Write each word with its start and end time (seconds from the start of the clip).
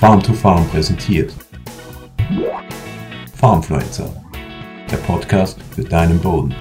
Farm 0.00 0.22
to 0.22 0.32
Farm 0.32 0.66
präsentiert. 0.70 1.30
Farmfluencer, 3.36 4.08
der 4.90 4.96
Podcast 4.96 5.58
für 5.74 5.84
deinen 5.84 6.18
Boden. 6.18 6.54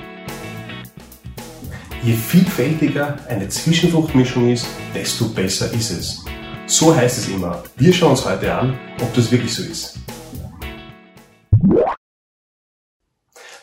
Je 2.04 2.12
vielfältiger 2.16 3.18
eine 3.30 3.48
Zwischenfruchtmischung 3.48 4.50
ist, 4.50 4.68
desto 4.94 5.30
besser 5.30 5.72
ist 5.72 5.90
es. 5.90 6.26
So 6.68 6.94
heißt 6.94 7.18
es 7.18 7.30
immer. 7.30 7.64
Wir 7.78 7.94
schauen 7.94 8.12
uns 8.12 8.26
heute 8.26 8.54
an, 8.54 8.78
ob 9.02 9.14
das 9.14 9.32
wirklich 9.32 9.54
so 9.54 9.64
ist. 9.64 9.98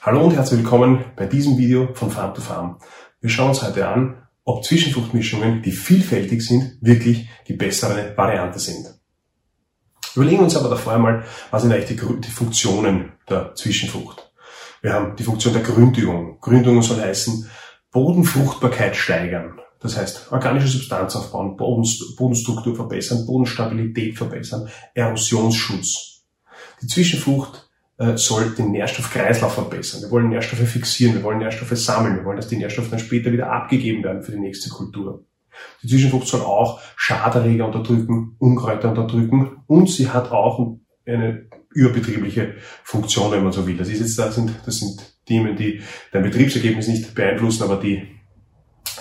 Hallo 0.01 0.25
und 0.25 0.35
herzlich 0.35 0.61
willkommen 0.61 1.05
bei 1.17 1.27
diesem 1.27 1.59
Video 1.59 1.93
von 1.93 2.11
Farm 2.11 2.33
to 2.33 2.41
Farm. 2.41 2.79
Wir 3.21 3.29
schauen 3.29 3.51
uns 3.51 3.63
heute 3.63 3.87
an, 3.87 4.27
ob 4.43 4.65
Zwischenfruchtmischungen, 4.65 5.61
die 5.61 5.73
vielfältig 5.73 6.41
sind, 6.41 6.79
wirklich 6.81 7.29
die 7.47 7.53
bessere 7.53 8.17
Variante 8.17 8.59
sind. 8.59 8.97
Überlegen 10.17 10.43
uns 10.43 10.57
aber 10.57 10.71
davor 10.71 10.95
einmal, 10.95 11.25
was 11.51 11.63
sind 11.63 11.73
eigentlich 11.73 11.99
die, 11.99 12.21
die 12.21 12.31
Funktionen 12.31 13.13
der 13.29 13.55
Zwischenfrucht. 13.55 14.33
Wir 14.83 14.93
haben 14.93 15.17
die 15.17 15.25
Funktion 15.25 15.53
der 15.53 15.63
Gründüngung. 15.63 16.39
Gründüngung 16.41 16.83
soll 16.83 17.01
heißen, 17.01 17.51
Bodenfruchtbarkeit 17.91 18.97
steigern. 18.97 19.61
Das 19.81 19.97
heißt, 19.97 20.33
organische 20.33 20.69
Substanz 20.69 21.17
aufbauen, 21.17 21.57
Bodenstruktur 21.57 22.75
verbessern, 22.75 23.27
Bodenstabilität 23.27 24.17
verbessern, 24.17 24.69
Erosionsschutz. 24.95 26.25
Die 26.83 26.87
Zwischenfrucht 26.87 27.69
äh, 27.99 28.17
soll 28.17 28.51
den 28.51 28.73
Nährstoffkreislauf 28.73 29.55
verbessern. 29.55 30.03
Wir 30.03 30.11
wollen 30.11 30.29
Nährstoffe 30.29 30.69
fixieren, 30.69 31.15
wir 31.15 31.23
wollen 31.23 31.39
Nährstoffe 31.39 31.77
sammeln, 31.77 32.17
wir 32.17 32.25
wollen, 32.25 32.37
dass 32.37 32.49
die 32.49 32.57
Nährstoffe 32.57 32.91
dann 32.91 32.99
später 32.99 33.33
wieder 33.33 33.51
abgegeben 33.51 34.03
werden 34.03 34.23
für 34.23 34.33
die 34.33 34.41
nächste 34.41 34.71
Kultur. 34.71 35.25
Die 35.83 35.89
Zwischenfrucht 35.89 36.27
soll 36.27 36.41
auch 36.41 36.81
Schaderreger 36.97 37.67
unterdrücken, 37.67 38.37
Unkräuter 38.39 38.91
unterdrücken 38.91 39.63
und 39.67 39.91
sie 39.91 40.09
hat 40.09 40.31
auch 40.31 40.79
eine 41.07 41.49
überbetriebliche 41.75 42.55
Funktion, 42.83 43.31
wenn 43.33 43.45
man 43.45 43.53
so 43.53 43.67
will. 43.67 43.77
Das 43.77 43.89
ist 43.89 44.01
jetzt, 44.01 44.19
das 44.19 44.35
sind, 44.35 44.51
das 44.65 44.79
sind 44.79 44.99
Themen, 45.27 45.57
die 45.57 45.83
dein 46.13 46.23
Betriebsergebnis 46.23 46.89
nicht 46.89 47.15
beeinflussen, 47.15 47.63
aber 47.65 47.77
die 47.77 48.09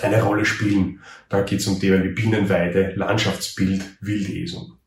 eine 0.02 0.22
Rolle 0.22 0.44
spielen. 0.44 1.00
Da 1.28 1.42
geht 1.42 1.60
es 1.60 1.66
um 1.66 1.80
Themen 1.80 2.04
wie 2.04 2.10
Bienenweide, 2.12 2.92
Landschaftsbild, 2.96 3.82
Wildesung. 4.00 4.78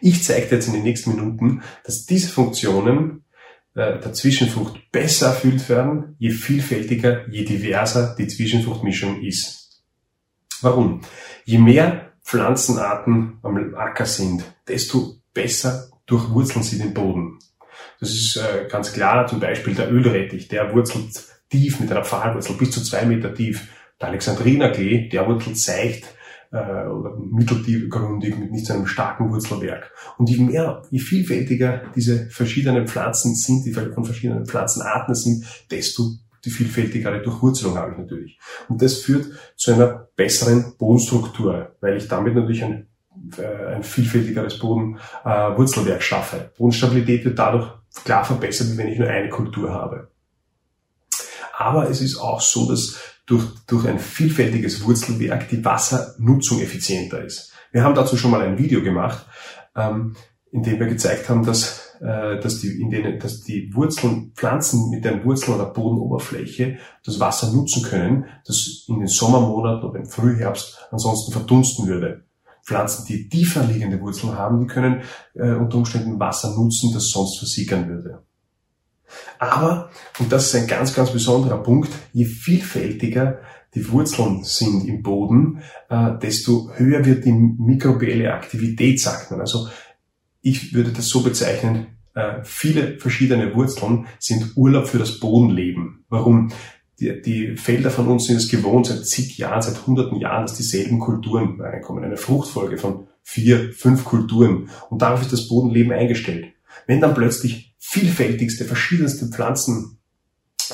Ich 0.00 0.24
zeige 0.24 0.46
dir 0.46 0.54
jetzt 0.56 0.68
in 0.68 0.74
den 0.74 0.82
nächsten 0.82 1.10
Minuten, 1.10 1.62
dass 1.84 2.06
diese 2.06 2.28
Funktionen 2.28 3.24
äh, 3.74 3.98
der 3.98 4.12
Zwischenfrucht 4.12 4.90
besser 4.92 5.28
erfüllt 5.28 5.68
werden, 5.68 6.16
je 6.18 6.30
vielfältiger, 6.30 7.28
je 7.28 7.44
diverser 7.44 8.14
die 8.16 8.26
Zwischenfruchtmischung 8.26 9.22
ist. 9.22 9.63
Warum? 10.62 11.00
Je 11.44 11.58
mehr 11.58 12.12
Pflanzenarten 12.22 13.38
am 13.42 13.74
Acker 13.74 14.06
sind, 14.06 14.44
desto 14.66 15.16
besser 15.32 15.88
durchwurzeln 16.06 16.62
sie 16.62 16.78
den 16.78 16.94
Boden. 16.94 17.38
Das 18.00 18.10
ist 18.10 18.36
äh, 18.36 18.66
ganz 18.68 18.92
klar, 18.92 19.26
zum 19.26 19.40
Beispiel 19.40 19.74
der 19.74 19.92
Ölrettich, 19.92 20.48
der 20.48 20.74
wurzelt 20.74 21.12
tief 21.50 21.80
mit 21.80 21.90
einer 21.90 22.04
Pfahlwurzel 22.04 22.56
bis 22.56 22.70
zu 22.70 22.82
zwei 22.82 23.04
Meter 23.04 23.34
tief. 23.34 23.68
Der 24.00 24.08
Alexandrinerklee, 24.08 25.08
der 25.08 25.26
wurzelt 25.26 25.58
seicht 25.58 26.04
äh, 26.50 26.86
oder 26.86 27.16
mittelgründig 27.16 28.36
mit 28.36 28.50
nicht 28.50 28.66
so 28.66 28.74
einem 28.74 28.86
starken 28.86 29.30
Wurzelwerk. 29.30 29.92
Und 30.18 30.28
je 30.28 30.38
mehr, 30.38 30.82
je 30.90 30.98
vielfältiger 30.98 31.82
diese 31.94 32.28
verschiedenen 32.30 32.86
Pflanzen 32.86 33.34
sind, 33.34 33.64
die 33.64 33.72
von 33.72 34.04
verschiedenen 34.04 34.46
Pflanzenarten 34.46 35.14
sind, 35.14 35.44
desto 35.70 36.10
die 36.44 36.50
vielfältigere 36.50 37.22
Durchwurzelung 37.22 37.76
habe 37.76 37.92
ich 37.92 37.98
natürlich. 37.98 38.38
Und 38.68 38.82
das 38.82 38.98
führt 38.98 39.26
zu 39.56 39.72
einer 39.72 40.08
besseren 40.16 40.76
Bodenstruktur, 40.78 41.76
weil 41.80 41.96
ich 41.96 42.08
damit 42.08 42.34
natürlich 42.34 42.64
ein, 42.64 42.88
äh, 43.38 43.74
ein 43.74 43.82
vielfältigeres 43.82 44.58
Bodenwurzelwerk 44.58 46.00
äh, 46.00 46.02
schaffe. 46.02 46.50
Bodenstabilität 46.56 47.24
wird 47.24 47.38
dadurch 47.38 47.68
klar 48.04 48.24
verbessert, 48.24 48.72
wie 48.72 48.78
wenn 48.78 48.88
ich 48.88 48.98
nur 48.98 49.08
eine 49.08 49.28
Kultur 49.28 49.72
habe. 49.72 50.10
Aber 51.56 51.88
es 51.88 52.00
ist 52.00 52.18
auch 52.18 52.40
so, 52.40 52.68
dass 52.68 52.98
durch, 53.26 53.44
durch 53.66 53.86
ein 53.86 53.98
vielfältiges 53.98 54.84
Wurzelwerk 54.84 55.48
die 55.48 55.64
Wassernutzung 55.64 56.60
effizienter 56.60 57.24
ist. 57.24 57.52
Wir 57.72 57.82
haben 57.82 57.94
dazu 57.94 58.16
schon 58.16 58.30
mal 58.30 58.42
ein 58.42 58.58
Video 58.58 58.82
gemacht, 58.82 59.26
ähm, 59.76 60.14
in 60.54 60.62
dem 60.62 60.78
wir 60.78 60.86
gezeigt 60.86 61.28
haben, 61.28 61.44
dass, 61.44 61.96
äh, 62.00 62.38
dass, 62.38 62.60
die, 62.60 62.80
in 62.80 62.88
denen, 62.88 63.18
dass 63.18 63.40
die 63.40 63.74
Wurzeln, 63.74 64.30
Pflanzen 64.36 64.88
mit 64.88 65.04
den 65.04 65.24
Wurzeln 65.24 65.56
oder 65.56 65.66
Bodenoberfläche 65.66 66.78
das 67.04 67.18
Wasser 67.18 67.52
nutzen 67.52 67.82
können, 67.82 68.26
das 68.46 68.84
in 68.86 69.00
den 69.00 69.08
Sommermonaten 69.08 69.90
oder 69.90 69.98
im 69.98 70.06
Frühherbst 70.06 70.78
ansonsten 70.92 71.32
verdunsten 71.32 71.88
würde. 71.88 72.22
Pflanzen, 72.64 73.04
die 73.06 73.28
tiefer 73.28 73.64
liegende 73.64 74.00
Wurzeln 74.00 74.38
haben, 74.38 74.60
die 74.60 74.68
können 74.68 75.02
äh, 75.34 75.54
unter 75.54 75.76
Umständen 75.76 76.20
Wasser 76.20 76.54
nutzen, 76.54 76.92
das 76.94 77.10
sonst 77.10 77.38
versickern 77.38 77.88
würde. 77.88 78.22
Aber, 79.40 79.90
und 80.20 80.30
das 80.30 80.46
ist 80.46 80.54
ein 80.54 80.68
ganz, 80.68 80.94
ganz 80.94 81.10
besonderer 81.10 81.62
Punkt, 81.64 81.90
je 82.12 82.26
vielfältiger 82.26 83.40
die 83.74 83.90
Wurzeln 83.90 84.44
sind 84.44 84.86
im 84.86 85.02
Boden, 85.02 85.62
äh, 85.90 86.16
desto 86.22 86.70
höher 86.76 87.04
wird 87.04 87.24
die 87.24 87.32
mikrobielle 87.32 88.32
Aktivität, 88.32 89.00
sagt 89.00 89.32
man. 89.32 89.40
Also 89.40 89.66
ich 90.44 90.74
würde 90.74 90.92
das 90.92 91.08
so 91.08 91.22
bezeichnen, 91.22 91.86
äh, 92.14 92.44
viele 92.44 92.98
verschiedene 92.98 93.54
Wurzeln 93.54 94.06
sind 94.18 94.56
Urlaub 94.56 94.86
für 94.86 94.98
das 94.98 95.18
Bodenleben. 95.18 96.04
Warum? 96.08 96.52
Die, 97.00 97.20
die 97.22 97.56
Felder 97.56 97.90
von 97.90 98.06
uns 98.06 98.26
sind 98.26 98.36
es 98.36 98.48
gewohnt, 98.48 98.86
seit 98.86 99.04
zig 99.06 99.36
Jahren, 99.38 99.62
seit 99.62 99.86
hunderten 99.86 100.20
Jahren, 100.20 100.42
dass 100.42 100.54
dieselben 100.54 101.00
Kulturen 101.00 101.60
reinkommen. 101.60 102.04
Eine 102.04 102.18
Fruchtfolge 102.18 102.76
von 102.76 103.08
vier, 103.22 103.72
fünf 103.72 104.04
Kulturen. 104.04 104.68
Und 104.90 105.02
darauf 105.02 105.22
ist 105.22 105.32
das 105.32 105.48
Bodenleben 105.48 105.92
eingestellt. 105.92 106.52
Wenn 106.86 107.00
dann 107.00 107.14
plötzlich 107.14 107.74
vielfältigste, 107.78 108.64
verschiedenste 108.64 109.26
Pflanzen 109.26 109.98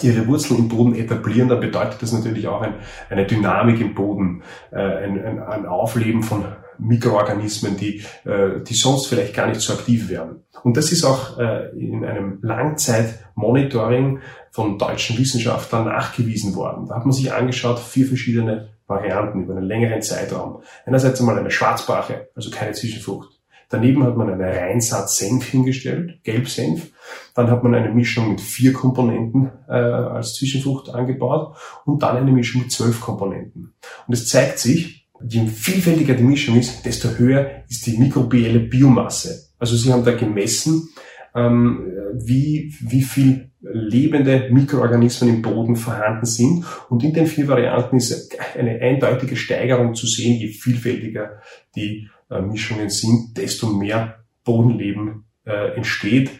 ihre 0.02 0.26
Wurzeln 0.26 0.58
im 0.58 0.68
Boden 0.68 0.94
etablieren, 0.94 1.48
dann 1.48 1.60
bedeutet 1.60 2.02
das 2.02 2.12
natürlich 2.12 2.46
auch 2.48 2.62
ein, 2.62 2.74
eine 3.08 3.26
Dynamik 3.26 3.80
im 3.80 3.94
Boden, 3.94 4.42
äh, 4.70 4.76
ein, 4.76 5.24
ein, 5.24 5.42
ein, 5.42 5.66
Aufleben 5.66 6.22
von 6.22 6.44
Mikroorganismen, 6.78 7.76
die, 7.76 8.02
äh, 8.24 8.60
die 8.66 8.74
sonst 8.74 9.06
vielleicht 9.06 9.34
gar 9.34 9.46
nicht 9.46 9.60
so 9.60 9.72
aktiv 9.72 10.08
wären. 10.08 10.44
Und 10.62 10.76
das 10.76 10.92
ist 10.92 11.04
auch 11.04 11.38
äh, 11.38 11.70
in 11.70 12.04
einem 12.04 12.38
Langzeitmonitoring 12.42 14.20
von 14.50 14.78
deutschen 14.78 15.18
Wissenschaftlern 15.18 15.84
nachgewiesen 15.84 16.54
worden. 16.54 16.86
Da 16.88 16.96
hat 16.96 17.04
man 17.04 17.12
sich 17.12 17.32
angeschaut, 17.32 17.78
vier 17.78 18.06
verschiedene 18.06 18.70
Varianten 18.86 19.44
über 19.44 19.56
einen 19.56 19.66
längeren 19.66 20.02
Zeitraum. 20.02 20.62
Einerseits 20.84 21.20
einmal 21.20 21.38
eine 21.38 21.50
Schwarzbrache, 21.50 22.28
also 22.34 22.50
keine 22.50 22.72
Zwischenfrucht. 22.72 23.39
Daneben 23.70 24.03
hat 24.03 24.16
man 24.16 24.28
eine 24.28 24.53
Reinsatz 24.53 25.16
Senf 25.16 25.47
hingestellt, 25.47 26.22
Gelbsenf. 26.25 26.91
Dann 27.36 27.48
hat 27.48 27.62
man 27.62 27.75
eine 27.75 27.94
Mischung 27.94 28.31
mit 28.31 28.41
vier 28.41 28.72
Komponenten 28.72 29.53
äh, 29.69 29.72
als 29.72 30.34
Zwischenfrucht 30.34 30.91
angebaut 30.91 31.56
und 31.84 32.03
dann 32.03 32.16
eine 32.16 32.32
Mischung 32.32 32.62
mit 32.62 32.72
zwölf 32.72 33.00
Komponenten. 33.00 33.72
Und 34.08 34.12
es 34.12 34.28
zeigt 34.28 34.58
sich, 34.58 35.08
je 35.22 35.47
vielfältiger 35.47 36.14
die 36.14 36.25
Mischung 36.25 36.58
ist, 36.58 36.84
desto 36.84 37.10
höher 37.10 37.62
ist 37.69 37.86
die 37.86 37.97
mikrobielle 37.97 38.58
Biomasse. 38.58 39.50
Also 39.60 39.76
sie 39.76 39.92
haben 39.92 40.04
da 40.04 40.16
gemessen, 40.16 40.88
ähm, 41.37 41.92
wie, 42.14 42.75
wie 42.81 43.02
viel 43.02 43.50
lebende 43.60 44.48
Mikroorganismen 44.50 45.37
im 45.37 45.42
Boden 45.42 45.76
vorhanden 45.76 46.26
sind. 46.26 46.64
Und 46.88 47.04
in 47.04 47.12
den 47.12 47.26
vier 47.26 47.47
Varianten 47.47 47.98
ist 47.98 48.37
eine 48.58 48.81
eindeutige 48.81 49.37
Steigerung 49.37 49.94
zu 49.94 50.08
sehen, 50.08 50.41
je 50.41 50.48
vielfältiger 50.48 51.41
die 51.76 52.08
äh, 52.30 52.41
Mischungen 52.41 52.91
sind, 52.91 53.36
desto 53.36 53.68
mehr 53.68 54.24
Bodenleben 54.44 55.24
äh, 55.44 55.74
entsteht 55.76 56.30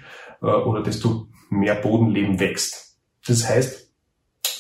äh, 0.43 0.47
oder 0.47 0.83
desto 0.83 1.29
mehr 1.51 1.75
Bodenleben 1.75 2.41
wächst. 2.41 2.97
Das 3.27 3.49
heißt, 3.49 3.91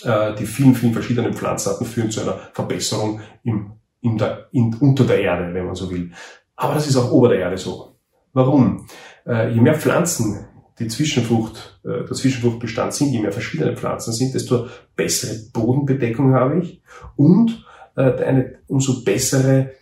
äh, 0.04 0.34
die 0.34 0.46
vielen, 0.46 0.74
vielen 0.74 0.92
verschiedenen 0.92 1.34
Pflanzenarten 1.34 1.86
führen 1.86 2.10
zu 2.10 2.22
einer 2.22 2.38
Verbesserung 2.52 3.20
im, 3.42 3.72
in 4.00 4.18
der, 4.18 4.48
in, 4.52 4.74
unter 4.74 5.04
der 5.04 5.20
Erde, 5.20 5.54
wenn 5.54 5.66
man 5.66 5.74
so 5.74 5.90
will. 5.90 6.12
Aber 6.56 6.74
das 6.74 6.86
ist 6.86 6.96
auch 6.96 7.10
ober 7.10 7.28
der 7.28 7.40
Erde 7.40 7.58
so. 7.58 7.96
Warum? 8.32 8.86
Äh, 9.26 9.52
je 9.52 9.60
mehr 9.60 9.74
Pflanzen 9.74 10.46
die 10.78 10.88
Zwischenfrucht, 10.88 11.80
äh, 11.84 12.04
der 12.04 12.12
Zwischenfruchtbestand 12.12 12.94
sind, 12.94 13.12
je 13.12 13.20
mehr 13.20 13.32
verschiedene 13.32 13.76
Pflanzen 13.76 14.12
sind, 14.12 14.34
desto 14.34 14.66
bessere 14.96 15.36
Bodenbedeckung 15.52 16.34
habe 16.34 16.60
ich 16.60 16.82
und 17.16 17.66
äh, 17.96 18.02
eine 18.24 18.58
umso 18.66 19.04
bessere 19.04 19.72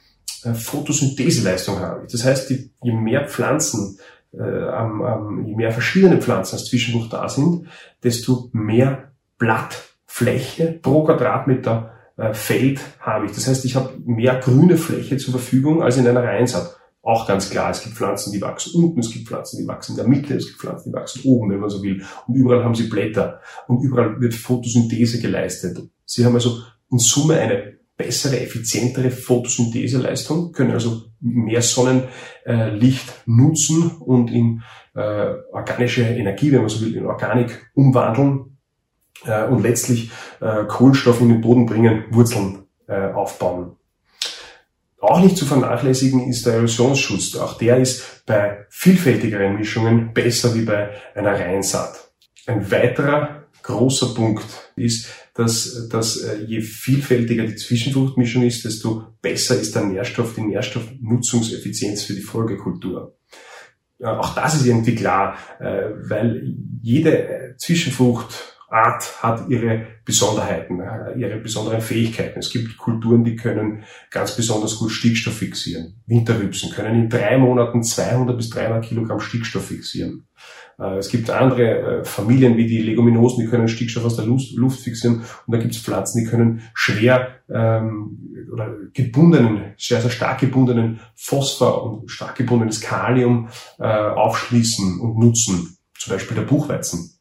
Photosyntheseleistung 0.54 1.78
habe 1.80 2.04
ich. 2.04 2.12
Das 2.12 2.24
heißt, 2.24 2.50
die, 2.50 2.70
je 2.82 2.92
mehr 2.92 3.26
Pflanzen, 3.28 3.98
äh, 4.32 4.42
ähm, 4.42 5.44
je 5.46 5.54
mehr 5.54 5.72
verschiedene 5.72 6.20
Pflanzen 6.20 6.56
als 6.56 6.66
Zwischenfrucht 6.66 7.12
da 7.12 7.28
sind, 7.28 7.66
desto 8.02 8.50
mehr 8.52 9.12
Blattfläche 9.38 10.78
pro 10.82 11.04
Quadratmeter 11.04 11.92
äh, 12.16 12.34
Feld 12.34 12.80
habe 13.00 13.26
ich. 13.26 13.32
Das 13.32 13.46
heißt, 13.46 13.64
ich 13.64 13.76
habe 13.76 13.92
mehr 14.04 14.36
grüne 14.36 14.76
Fläche 14.76 15.16
zur 15.16 15.32
Verfügung 15.32 15.82
als 15.82 15.96
in 15.96 16.06
einer 16.06 16.24
Reinsat. 16.24 16.76
Auch 17.00 17.26
ganz 17.26 17.48
klar, 17.48 17.70
es 17.70 17.82
gibt 17.82 17.94
Pflanzen, 17.94 18.32
die 18.32 18.40
wachsen 18.42 18.74
unten, 18.74 19.00
es 19.00 19.10
gibt 19.10 19.28
Pflanzen, 19.28 19.58
die 19.62 19.66
wachsen 19.66 19.92
in 19.92 19.96
der 19.96 20.08
Mitte, 20.08 20.34
es 20.34 20.46
gibt 20.46 20.60
Pflanzen, 20.60 20.90
die 20.90 20.96
wachsen 20.96 21.22
oben, 21.24 21.50
wenn 21.50 21.60
man 21.60 21.70
so 21.70 21.82
will. 21.82 22.04
Und 22.26 22.34
überall 22.34 22.64
haben 22.64 22.74
sie 22.74 22.88
Blätter 22.88 23.40
und 23.66 23.82
überall 23.82 24.20
wird 24.20 24.34
Photosynthese 24.34 25.20
geleistet. 25.20 25.78
Sie 26.04 26.26
haben 26.26 26.34
also 26.34 26.58
in 26.90 26.98
Summe 26.98 27.38
eine 27.38 27.77
bessere, 27.98 28.40
effizientere 28.40 29.10
Photosyntheseleistung, 29.10 30.52
können 30.52 30.70
also 30.70 31.02
mehr 31.20 31.60
Sonnenlicht 31.60 33.12
nutzen 33.26 33.90
und 33.98 34.30
in 34.30 34.62
äh, 34.94 35.34
organische 35.52 36.02
Energie, 36.02 36.52
wenn 36.52 36.60
man 36.60 36.68
so 36.70 36.80
will, 36.80 36.96
in 36.96 37.06
Organik 37.06 37.70
umwandeln 37.74 38.56
äh, 39.26 39.44
und 39.44 39.62
letztlich 39.62 40.10
äh, 40.40 40.64
Kohlenstoff 40.64 41.20
in 41.20 41.28
den 41.28 41.40
Boden 41.40 41.66
bringen, 41.66 42.04
Wurzeln 42.10 42.66
äh, 42.86 43.12
aufbauen. 43.12 43.76
Auch 45.00 45.20
nicht 45.20 45.36
zu 45.36 45.44
vernachlässigen 45.44 46.28
ist 46.28 46.46
der 46.46 46.54
Erosionsschutz. 46.54 47.36
Auch 47.36 47.58
der 47.58 47.78
ist 47.78 48.24
bei 48.26 48.66
vielfältigeren 48.68 49.56
Mischungen 49.56 50.12
besser 50.12 50.54
wie 50.54 50.62
bei 50.62 50.90
einer 51.14 51.38
Reinsaat. 51.38 52.10
Ein 52.46 52.70
weiterer 52.70 53.44
großer 53.62 54.14
Punkt 54.14 54.72
ist, 54.76 55.08
dass, 55.38 55.88
dass 55.88 56.16
äh, 56.16 56.42
je 56.48 56.60
vielfältiger 56.60 57.46
die 57.46 57.54
Zwischenfruchtmischung 57.54 58.42
ist, 58.42 58.64
desto 58.64 59.04
besser 59.22 59.56
ist 59.56 59.72
der 59.76 59.84
Nährstoff, 59.84 60.34
die 60.34 60.40
Nährstoffnutzungseffizienz 60.40 62.02
für 62.02 62.14
die 62.14 62.22
Folgekultur. 62.22 63.16
Auch 64.02 64.34
das 64.34 64.56
ist 64.56 64.66
irgendwie 64.66 64.96
klar, 64.96 65.36
äh, 65.60 65.90
weil 66.08 66.56
jede 66.82 67.54
Zwischenfrucht 67.56 68.47
Art 68.70 69.22
hat 69.22 69.48
ihre 69.48 69.86
Besonderheiten, 70.04 70.80
äh, 70.80 71.18
ihre 71.18 71.38
besonderen 71.38 71.80
Fähigkeiten. 71.80 72.38
Es 72.38 72.50
gibt 72.50 72.76
Kulturen, 72.76 73.24
die 73.24 73.34
können 73.34 73.84
ganz 74.10 74.36
besonders 74.36 74.76
gut 74.76 74.90
Stickstoff 74.90 75.38
fixieren. 75.38 76.02
Winterrübsen 76.06 76.70
können 76.72 77.02
in 77.02 77.08
drei 77.08 77.38
Monaten 77.38 77.82
200 77.82 78.36
bis 78.36 78.50
300 78.50 78.84
Kilogramm 78.84 79.20
Stickstoff 79.20 79.66
fixieren. 79.66 80.26
Äh, 80.78 80.98
es 80.98 81.08
gibt 81.08 81.30
andere 81.30 82.00
äh, 82.00 82.04
Familien 82.04 82.58
wie 82.58 82.66
die 82.66 82.82
Leguminosen, 82.82 83.44
die 83.44 83.50
können 83.50 83.68
Stickstoff 83.68 84.04
aus 84.04 84.16
der 84.16 84.26
Luft 84.26 84.80
fixieren. 84.80 85.22
Und 85.46 85.54
da 85.54 85.58
gibt 85.58 85.74
es 85.74 85.80
Pflanzen, 85.80 86.24
die 86.24 86.30
können 86.30 86.60
schwer 86.74 87.36
ähm, 87.50 88.18
oder 88.52 88.74
gebundenen, 88.92 89.74
sehr, 89.78 90.02
sehr 90.02 90.10
stark 90.10 90.40
gebundenen 90.40 91.00
Phosphor 91.16 91.84
und 91.84 92.10
stark 92.10 92.36
gebundenes 92.36 92.82
Kalium 92.82 93.48
äh, 93.78 93.86
aufschließen 93.86 95.00
und 95.00 95.18
nutzen. 95.18 95.78
Zum 95.98 96.12
Beispiel 96.12 96.36
der 96.36 96.44
Buchweizen 96.44 97.17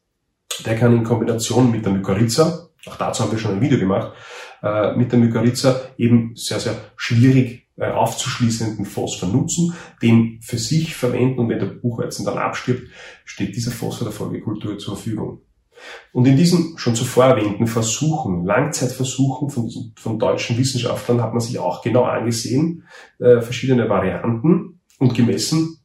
der 0.64 0.76
kann 0.76 0.96
in 0.96 1.04
Kombination 1.04 1.70
mit 1.70 1.84
der 1.84 1.92
Mykorrhiza, 1.92 2.68
auch 2.86 2.96
dazu 2.96 3.22
haben 3.22 3.32
wir 3.32 3.38
schon 3.38 3.52
ein 3.52 3.60
Video 3.60 3.78
gemacht, 3.78 4.12
äh, 4.62 4.96
mit 4.96 5.12
der 5.12 5.18
Mykorrhiza 5.18 5.80
eben 5.96 6.32
sehr, 6.34 6.60
sehr 6.60 6.76
schwierig 6.96 7.68
äh, 7.76 7.90
aufzuschließenden 7.90 8.84
Phosphor 8.84 9.28
nutzen, 9.28 9.74
den 10.02 10.40
für 10.42 10.58
sich 10.58 10.96
verwenden 10.96 11.40
und 11.40 11.48
wenn 11.48 11.60
der 11.60 11.66
Buchweizen 11.66 12.24
dann 12.24 12.38
abstirbt, 12.38 12.88
steht 13.24 13.54
dieser 13.54 13.70
Phosphor 13.70 14.06
der 14.06 14.12
Folgekultur 14.12 14.78
zur 14.78 14.96
Verfügung. 14.96 15.42
Und 16.12 16.26
in 16.26 16.36
diesen 16.36 16.76
schon 16.76 16.96
zuvor 16.96 17.26
erwähnten 17.26 17.68
Versuchen, 17.68 18.44
Langzeitversuchen 18.44 19.50
von, 19.50 19.66
diesen, 19.66 19.94
von 19.96 20.18
deutschen 20.18 20.58
Wissenschaftlern, 20.58 21.22
hat 21.22 21.32
man 21.32 21.40
sich 21.40 21.58
auch 21.58 21.82
genau 21.82 22.02
angesehen, 22.04 22.84
äh, 23.20 23.40
verschiedene 23.40 23.88
Varianten 23.88 24.80
und 24.98 25.14
gemessen, 25.14 25.78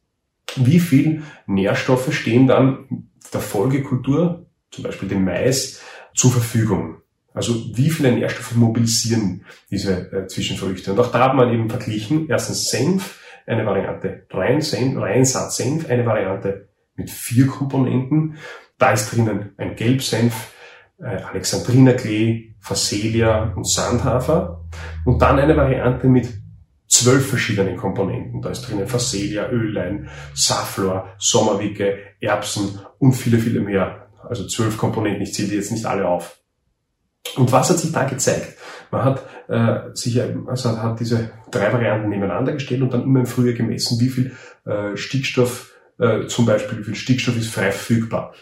wie 0.56 0.80
viel 0.80 1.22
Nährstoffe 1.46 2.12
stehen 2.12 2.46
dann 2.46 3.08
der 3.32 3.40
Folgekultur 3.40 4.46
zum 4.74 4.84
Beispiel 4.84 5.08
dem 5.08 5.24
Mais, 5.24 5.80
zur 6.14 6.32
Verfügung. 6.32 6.98
Also 7.32 7.54
wie 7.76 7.90
viele 7.90 8.12
Nährstoffe 8.12 8.54
mobilisieren 8.54 9.44
diese 9.70 10.12
äh, 10.12 10.26
Zwischenfrüchte? 10.28 10.92
Und 10.92 11.00
auch 11.00 11.10
da 11.10 11.20
hat 11.20 11.34
man 11.34 11.52
eben 11.52 11.68
verglichen, 11.68 12.28
erstens 12.28 12.70
Senf, 12.70 13.20
eine 13.46 13.66
Variante 13.66 14.26
rein 14.30 14.60
Senf, 14.60 14.96
Reinsatz 14.96 15.56
Senf, 15.56 15.90
eine 15.90 16.06
Variante 16.06 16.68
mit 16.94 17.10
vier 17.10 17.48
Komponenten. 17.48 18.36
Da 18.78 18.92
ist 18.92 19.10
drinnen 19.10 19.52
ein 19.56 19.74
Gelbsenf, 19.74 20.52
äh, 20.98 21.06
Alexandrinerklee, 21.06 22.54
Phacelia 22.60 23.52
und 23.56 23.68
Sandhafer. 23.68 24.64
Und 25.04 25.20
dann 25.20 25.38
eine 25.38 25.56
Variante 25.56 26.06
mit 26.06 26.28
zwölf 26.86 27.28
verschiedenen 27.28 27.76
Komponenten. 27.76 28.40
Da 28.42 28.50
ist 28.50 28.62
drinnen 28.62 28.86
Phacelia, 28.86 29.50
Öllein, 29.50 30.08
Safflor, 30.34 31.08
Sommerwicke, 31.18 31.98
Erbsen 32.20 32.78
und 32.98 33.12
viele, 33.12 33.38
viele 33.38 33.60
mehr 33.60 34.03
also 34.28 34.46
zwölf 34.46 34.76
Komponenten, 34.76 35.22
ich 35.22 35.34
zähle 35.34 35.48
die 35.48 35.56
jetzt 35.56 35.72
nicht 35.72 35.86
alle 35.86 36.08
auf. 36.08 36.38
Und 37.36 37.50
was 37.52 37.70
hat 37.70 37.78
sich 37.78 37.92
da 37.92 38.04
gezeigt? 38.04 38.56
Man 38.90 39.04
hat 39.04 39.24
äh, 39.48 39.94
sich 39.94 40.20
also 40.46 40.80
hat 40.80 41.00
diese 41.00 41.30
drei 41.50 41.72
Varianten 41.72 42.08
nebeneinander 42.08 42.52
gestellt 42.52 42.82
und 42.82 42.92
dann 42.92 43.02
immer 43.02 43.20
im 43.20 43.26
Frühjahr 43.26 43.56
gemessen, 43.56 43.98
wie 44.00 44.08
viel 44.08 44.36
äh, 44.64 44.96
Stickstoff, 44.96 45.72
äh, 45.98 46.26
zum 46.26 46.46
Beispiel 46.46 46.78
wie 46.78 46.84
viel 46.84 46.94
Stickstoff 46.94 47.36
ist 47.36 47.50
frei 47.50 47.72
verfügbar. 47.72 48.34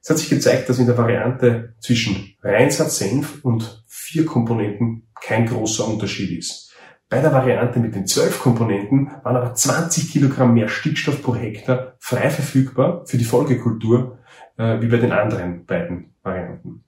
Es 0.00 0.10
hat 0.10 0.18
sich 0.18 0.30
gezeigt, 0.30 0.68
dass 0.68 0.78
in 0.78 0.86
der 0.86 0.96
Variante 0.96 1.74
zwischen 1.80 2.34
Reinsatz 2.42 2.98
Senf 2.98 3.44
und 3.44 3.84
vier 3.86 4.24
Komponenten 4.24 5.08
kein 5.20 5.46
großer 5.46 5.86
Unterschied 5.86 6.38
ist. 6.38 6.72
Bei 7.10 7.20
der 7.20 7.32
Variante 7.32 7.80
mit 7.80 7.94
den 7.94 8.06
zwölf 8.06 8.40
Komponenten 8.40 9.10
waren 9.22 9.36
aber 9.36 9.54
20 9.54 10.12
Kilogramm 10.12 10.54
mehr 10.54 10.68
Stickstoff 10.68 11.22
pro 11.22 11.34
Hektar 11.34 11.94
frei 11.98 12.30
verfügbar 12.30 13.04
für 13.06 13.16
die 13.16 13.24
Folgekultur 13.24 14.17
äh, 14.58 14.80
wie 14.80 14.88
bei 14.88 14.98
den 14.98 15.12
anderen 15.12 15.64
beiden 15.64 16.14
Varianten. 16.22 16.84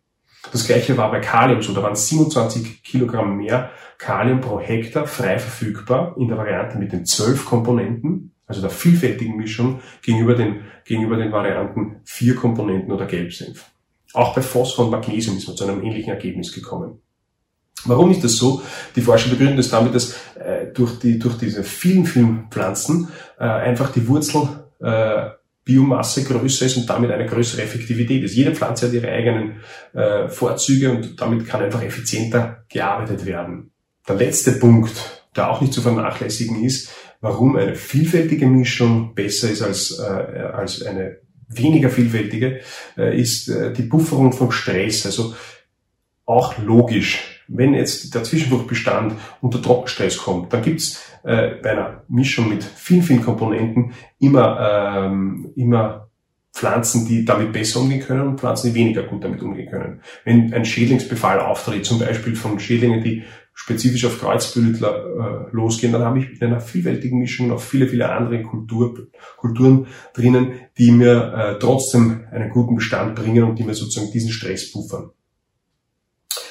Das 0.53 0.67
gleiche 0.67 0.97
war 0.97 1.11
bei 1.11 1.21
Kalium 1.21 1.63
so, 1.63 1.73
da 1.73 1.83
waren 1.83 1.97
27 1.97 2.83
Kilogramm 2.83 3.37
mehr 3.37 3.71
Kalium 3.99 4.41
pro 4.41 4.61
Hektar 4.61 5.07
frei 5.07 5.39
verfügbar 5.39 6.17
in 6.19 6.29
der 6.29 6.39
Variante 6.39 6.79
mit 6.79 6.93
den 6.93 7.05
zwölf 7.05 7.45
Komponenten, 7.45 8.33
also 8.47 8.61
der 8.61 8.71
vielfältigen 8.71 9.37
Mischung 9.37 9.81
gegenüber 10.03 10.35
den, 10.35 10.63
gegenüber 10.85 11.17
den 11.17 11.31
Varianten 11.31 12.01
vier 12.05 12.35
Komponenten 12.35 12.91
oder 12.91 13.07
Gelbsenf. 13.07 13.67
Auch 14.13 14.35
bei 14.35 14.43
Phosphor 14.43 14.87
und 14.87 14.91
Magnesium 14.91 15.37
ist 15.37 15.47
man 15.47 15.57
zu 15.57 15.65
einem 15.65 15.83
ähnlichen 15.83 16.11
Ergebnis 16.11 16.53
gekommen. 16.53 17.01
Warum 17.85 18.11
ist 18.11 18.25
das 18.25 18.37
so? 18.37 18.63
Die 18.97 19.01
Forscher 19.01 19.31
begründen 19.31 19.57
das 19.57 19.71
damit, 19.71 19.95
dass 19.95 20.15
äh, 20.35 20.67
durch, 20.75 20.99
die, 20.99 21.19
durch 21.19 21.39
diese 21.39 21.63
vielen, 21.63 22.05
vielen 22.05 22.49
Pflanzen 22.51 23.09
äh, 23.39 23.45
einfach 23.45 23.93
die 23.93 24.07
Wurzel 24.09 24.67
äh, 24.81 25.31
Biomasse 25.65 26.25
größer 26.25 26.67
ist 26.67 26.77
und 26.77 26.89
damit 26.89 27.11
eine 27.11 27.27
größere 27.27 27.63
Effektivität 27.63 28.23
ist. 28.25 28.35
Jede 28.35 28.55
Pflanze 28.55 28.87
hat 28.87 28.95
ihre 28.95 29.11
eigenen 29.11 29.61
äh, 29.93 30.29
Vorzüge 30.29 30.91
und 30.91 31.21
damit 31.21 31.47
kann 31.47 31.63
einfach 31.63 31.83
effizienter 31.83 32.65
gearbeitet 32.69 33.27
werden. 33.27 33.71
Der 34.09 34.17
letzte 34.17 34.53
Punkt, 34.53 35.27
der 35.37 35.51
auch 35.51 35.61
nicht 35.61 35.73
zu 35.73 35.83
vernachlässigen 35.83 36.65
ist, 36.65 36.91
warum 37.21 37.57
eine 37.57 37.75
vielfältige 37.75 38.47
Mischung 38.47 39.15
besser 39.15 39.51
ist 39.51 39.63
als, 39.63 39.99
äh, 39.99 40.03
als 40.03 40.83
eine 40.83 41.19
weniger 41.49 41.91
vielfältige, 41.91 42.61
äh, 42.97 43.21
ist 43.21 43.49
äh, 43.49 43.73
die 43.73 43.83
Pufferung 43.83 44.33
von 44.33 44.51
Stress. 44.53 45.05
Also 45.05 45.35
auch 46.25 46.59
logisch, 46.59 47.40
wenn 47.53 47.75
jetzt 47.75 48.15
der 48.15 48.23
Zwischenfruchtbestand 48.23 49.15
unter 49.41 49.61
Trockenstress 49.61 50.19
kommt, 50.19 50.53
dann 50.53 50.63
gibt's 50.63 51.03
äh, 51.25 51.57
bei 51.63 51.71
einer 51.71 52.05
Mischung 52.09 52.49
mit 52.49 52.63
vielen, 52.63 53.03
vielen 53.03 53.23
Komponenten 53.23 53.93
immer, 54.19 55.07
ähm, 55.07 55.53
immer 55.57 56.09
Pflanzen, 56.53 57.07
die 57.07 57.25
damit 57.25 57.53
besser 57.53 57.81
umgehen 57.81 58.01
können 58.01 58.27
und 58.27 58.41
Pflanzen, 58.41 58.69
die 58.69 58.75
weniger 58.75 59.03
gut 59.05 59.25
damit 59.25 59.43
umgehen 59.43 59.71
können. 59.71 60.01
Wenn 60.25 60.53
ein 60.53 60.65
Schädlingsbefall 60.65 61.41
auftritt, 61.41 61.85
zum 61.85 61.99
Beispiel 61.99 62.35
von 62.37 62.59
Schädlingen, 62.59 63.03
die 63.03 63.25
spezifisch 63.53 64.05
auf 64.07 64.21
Kreuzblütler 64.21 65.49
äh, 65.51 65.55
losgehen, 65.55 65.93
dann 65.93 66.03
habe 66.03 66.21
ich 66.21 66.41
in 66.41 66.47
einer 66.47 66.61
vielfältigen 66.61 67.19
Mischung 67.19 67.49
noch 67.49 67.61
viele, 67.61 67.87
viele 67.87 68.11
andere 68.11 68.43
Kultur, 68.43 69.09
Kulturen 69.37 69.87
drinnen, 70.15 70.53
die 70.79 70.91
mir 70.93 71.35
äh, 71.35 71.59
trotzdem 71.59 72.25
einen 72.31 72.51
guten 72.51 72.77
Bestand 72.77 73.17
bringen 73.17 73.45
und 73.45 73.59
die 73.59 73.65
mir 73.65 73.75
sozusagen 73.75 74.13
diesen 74.13 74.31
Stress 74.31 74.73
puffern. 74.73 75.11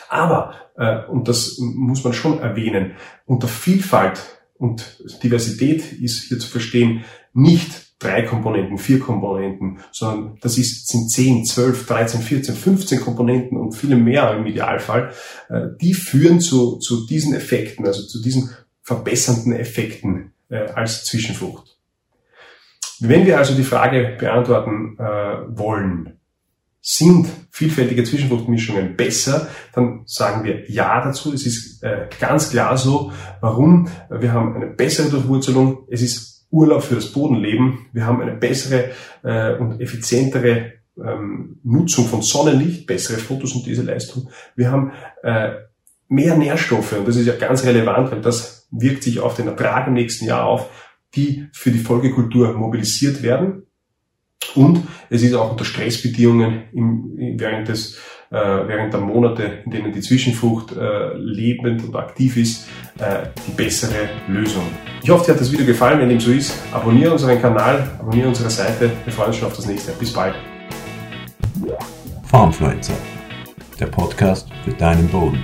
Aber, 0.10 0.56
äh, 0.76 1.06
und 1.06 1.28
das 1.28 1.58
muss 1.60 2.04
man 2.04 2.14
schon 2.14 2.40
erwähnen, 2.40 2.96
unter 3.26 3.48
Vielfalt 3.48 4.20
und 4.58 5.04
Diversität 5.24 5.94
ist 5.94 6.24
hier 6.24 6.40
zu 6.40 6.48
verstehen, 6.50 7.06
nicht 7.34 7.90
drei 8.00 8.24
Komponenten, 8.24 8.78
vier 8.78 9.00
Komponenten, 9.00 9.80
sondern 9.92 10.38
das 10.42 10.58
ist, 10.58 10.88
sind 10.88 11.12
10, 11.12 11.46
12, 11.46 11.86
13, 11.86 12.22
14, 12.22 12.56
15 12.56 13.02
Komponenten 13.02 13.58
und 13.58 13.74
viele 13.74 13.98
mehr 13.98 14.34
im 14.36 14.46
Idealfall, 14.46 15.14
äh, 15.50 15.68
die 15.80 15.94
führen 15.94 16.40
zu, 16.40 16.78
zu 16.78 17.06
diesen 17.06 17.36
Effekten, 17.36 17.86
also 17.86 18.06
zu 18.06 18.22
diesen 18.22 18.50
verbessernden 18.82 19.54
Effekten 19.54 20.34
äh, 20.50 20.70
als 20.74 21.06
Zwischenfrucht. 21.06 21.78
Wenn 23.00 23.26
wir 23.26 23.38
also 23.38 23.54
die 23.54 23.64
Frage 23.64 24.18
beantworten 24.20 24.98
äh, 24.98 25.58
wollen, 25.58 26.19
sind 26.82 27.28
vielfältige 27.52 28.04
Zwischenfruchtmischungen 28.04 28.96
besser, 28.96 29.48
dann 29.74 30.04
sagen 30.06 30.44
wir 30.46 30.70
ja 30.70 31.04
dazu. 31.04 31.34
Es 31.34 31.46
ist 31.46 31.84
äh, 31.84 32.08
ganz 32.20 32.52
klar 32.52 32.78
so. 32.78 33.12
Warum? 33.42 33.90
Wir 34.10 34.32
haben 34.32 34.56
eine 34.56 34.68
bessere 34.68 35.10
Durchwurzelung. 35.10 35.86
Es 35.90 36.02
ist 36.02 36.48
Urlaub 36.52 36.84
für 36.84 36.96
das 36.96 37.12
Bodenleben. 37.12 37.88
Wir 37.92 38.06
haben 38.06 38.22
eine 38.22 38.36
bessere 38.36 38.92
äh, 39.24 39.56
und 39.58 39.82
effizientere 39.82 40.74
ähm, 40.98 41.60
Nutzung 41.64 42.06
von 42.06 42.22
Sonnenlicht, 42.22 42.88
bessere 42.88 43.18
Photosyntheseleistung. 43.18 44.30
Wir 44.56 44.72
haben 44.72 44.94
äh, 45.24 45.52
mehr 46.08 46.38
Nährstoffe 46.38 46.94
und 46.94 47.08
das 47.08 47.18
ist 47.18 47.28
ja 47.28 47.36
ganz 47.36 47.64
relevant, 47.66 48.12
weil 48.12 48.22
das 48.22 48.68
wirkt 48.72 49.04
sich 49.04 49.20
auf 49.20 49.36
den 49.36 49.48
Ertrag 49.48 49.88
im 49.88 49.94
nächsten 49.94 50.26
Jahr 50.26 50.46
auf, 50.46 50.70
die 51.16 51.48
für 51.54 51.72
die 51.72 51.80
Folgekultur 51.80 52.54
mobilisiert 52.54 53.22
werden 53.22 53.64
Und 54.56 54.88
es 55.10 55.22
ist 55.22 55.34
auch 55.34 55.52
unter 55.52 55.66
Stressbedingungen 55.66 56.64
im, 56.74 57.38
während, 57.38 57.68
des, 57.68 57.96
äh, 58.32 58.36
während 58.36 58.94
der 58.94 59.02
Monate, 59.02 59.62
in 59.66 59.72
denen 59.72 59.92
die 59.92 60.02
Zwischenfrucht 60.02 60.76
äh, 60.76 61.14
lebend 61.16 61.84
und 61.84 61.96
aktiv 61.96 62.38
ist, 62.38 62.68
äh, 63.00 63.28
die 63.48 63.52
bessere 63.52 64.10
Lösung. 64.28 64.64
Ich 65.04 65.10
hoffe, 65.10 65.26
dir 65.26 65.34
hat 65.34 65.42
das 65.42 65.52
Video 65.52 65.66
gefallen. 65.66 66.00
Wenn 66.00 66.10
dem 66.10 66.20
so 66.20 66.32
ist, 66.32 66.54
abonniere 66.72 67.12
unseren 67.12 67.40
Kanal, 67.42 67.90
abonniere 68.00 68.30
unsere 68.30 68.50
Seite. 68.50 68.92
Wir 69.04 69.14
freuen 69.14 69.30
uns 69.30 69.38
schon 69.38 69.48
auf 69.48 69.56
das 69.56 69.68
nächste. 69.68 69.92
Bis 69.94 70.14
bald. 70.14 70.36
Farmfluencer, 72.26 72.94
der 73.80 73.88
Podcast 73.88 74.50
für 74.64 74.72
deinen 74.72 75.08
Boden. 75.08 75.44